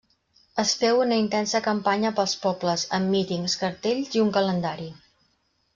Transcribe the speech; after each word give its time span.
Es 0.61 0.69
féu 0.83 1.01
una 1.01 1.19
intensa 1.23 1.61
campanya 1.67 2.13
pels 2.21 2.33
pobles, 2.47 2.89
amb 2.99 3.15
mítings, 3.17 3.61
cartells 3.65 4.13
i 4.19 4.27
un 4.27 4.37
calendari. 4.39 4.91